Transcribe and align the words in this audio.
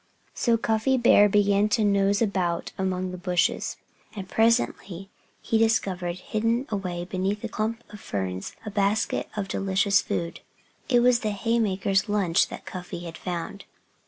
So 0.33 0.57
Cuffy 0.57 0.97
Bear 0.97 1.29
began 1.29 1.69
to 1.69 1.83
nose 1.83 2.23
about 2.23 2.71
among 2.75 3.11
the 3.11 3.19
bushes. 3.19 3.77
And 4.15 4.27
presently 4.27 5.11
he 5.43 5.59
discovered, 5.59 6.15
hidden 6.15 6.65
away 6.69 7.05
beneath 7.05 7.43
a 7.43 7.47
clump 7.47 7.83
of 7.93 7.99
ferns, 8.01 8.55
a 8.65 8.71
basket 8.71 9.29
of 9.37 9.47
delicious 9.47 10.01
food. 10.01 10.39
It 10.89 11.01
was 11.01 11.19
the 11.19 11.29
haymakers' 11.29 12.09
lunch 12.09 12.47
that 12.47 12.65
Cuffy 12.65 13.01
had 13.01 13.15
found. 13.15 13.65